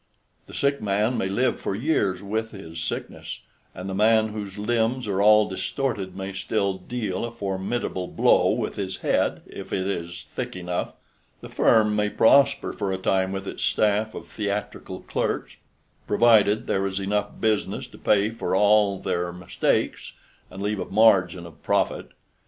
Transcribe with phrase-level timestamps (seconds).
[0.47, 3.41] "The sick man may live for years with his sickness,
[3.75, 8.77] and the man whose limbs are all distorted may still deal a formidable blow with
[8.77, 10.93] his head, if it is thick enough.
[11.41, 15.57] The firm may prosper for a time with its staff of theatrical clerks,
[16.07, 20.13] provided there is enough business to pay for all their mistakes
[20.49, 22.09] and leave a margin of profit.